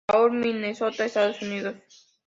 Paul, 0.07 0.31
Minnesota, 0.31 1.05
Estados 1.05 1.39
Unidos. 1.43 1.75